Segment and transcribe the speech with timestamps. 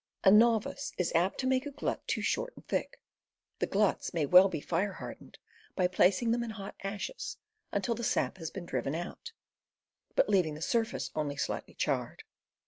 [0.23, 2.99] A novice is apt to make a glut too short and thick.
[3.59, 5.37] The gluts may well be fire hardened,
[5.75, 7.37] by placing them in hot ashes
[7.71, 9.31] until the sap has been driven out,
[10.15, 12.23] but leaving the surface only slightly charred.